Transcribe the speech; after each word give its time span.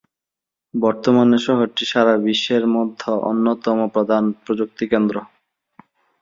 বর্তমানে 0.73 1.37
শহরটি 1.45 1.83
সারা 1.91 2.13
বিশ্বের 2.25 2.63
মধ্য 2.75 3.01
অন্যতম 3.29 3.77
প্রধান 3.95 4.23
প্রযুক্তিকেন্দ্র। 4.43 5.15